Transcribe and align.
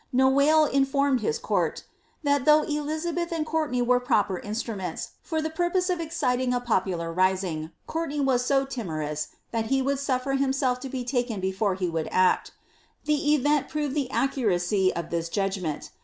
Noailles 0.11 0.67
in 0.71 0.83
fomed 0.85 1.21
his 1.21 1.37
court 1.37 1.83
^ 2.21 2.23
that 2.23 2.45
though 2.45 2.63
Elizabeth 2.63 3.31
and 3.31 3.45
Courtenay 3.45 3.81
were 3.83 3.99
proper 3.99 4.41
iastruments, 4.43 5.09
for 5.21 5.43
the 5.43 5.49
purpose 5.51 5.91
of 5.91 5.99
exciting 5.99 6.55
a 6.55 6.59
popular 6.59 7.13
rising, 7.13 7.69
Courtenay 7.85 8.21
was 8.21 8.47
flo 8.47 8.65
timorous 8.65 9.27
that 9.51 9.67
he 9.67 9.79
would 9.79 9.99
suffer 9.99 10.31
himself 10.33 10.79
to 10.79 10.89
be 10.89 11.03
taken 11.03 11.39
before 11.39 11.75
he 11.75 11.87
would 11.87 12.07
acL^' 12.07 12.49
The 13.05 13.35
event 13.35 13.69
proved 13.69 13.93
the 13.93 14.09
accuracy 14.09 14.91
of 14.91 15.11
this 15.11 15.29
judgment. 15.29 15.91